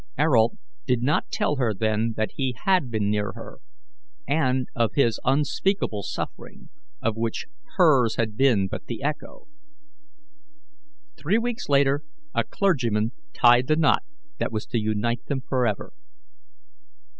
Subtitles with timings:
[0.17, 0.57] Ayrault
[0.87, 3.59] did not tell her then that he had been near her,
[4.27, 6.69] and of his unspeakable suffering,
[7.03, 7.45] of which
[7.77, 9.45] hers had been but the echo.
[11.19, 12.01] Three weeks later
[12.33, 14.01] a clergyman tied the knot
[14.39, 15.93] that was to unite them forever.